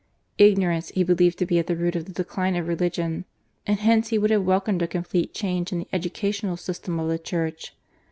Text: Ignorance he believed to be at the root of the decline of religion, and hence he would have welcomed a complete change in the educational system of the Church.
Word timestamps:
Ignorance 0.39 0.89
he 0.89 1.03
believed 1.03 1.37
to 1.37 1.45
be 1.45 1.59
at 1.59 1.67
the 1.67 1.75
root 1.75 1.95
of 1.95 2.05
the 2.05 2.11
decline 2.11 2.55
of 2.55 2.67
religion, 2.67 3.23
and 3.67 3.77
hence 3.79 4.07
he 4.07 4.17
would 4.17 4.31
have 4.31 4.41
welcomed 4.43 4.81
a 4.81 4.87
complete 4.87 5.31
change 5.31 5.71
in 5.71 5.77
the 5.77 5.87
educational 5.93 6.57
system 6.57 6.99
of 6.99 7.07
the 7.07 7.19
Church. 7.19 7.75